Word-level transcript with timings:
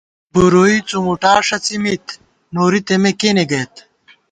بُورُوئی 0.33 0.77
څُمُوٹا 0.89 1.33
ݭَڅی 1.47 1.77
مِت، 1.83 2.05
نوری 2.53 2.79
تېمے 2.87 3.11
کېنے 3.19 3.43
گئیت 3.51 3.73